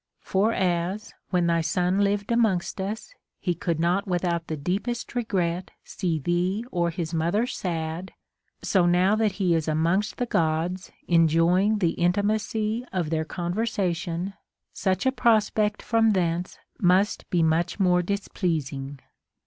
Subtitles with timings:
[0.23, 5.69] For as, when thy son lived amongst us, he could not Avithout the deepest regret
[5.83, 8.11] see thee or his mother sad,
[8.63, 14.33] so now that he is amonsrst the Gods enjoying the intimacy of their conversation,
[14.73, 18.99] such a prospect from thence must be much more displeasing.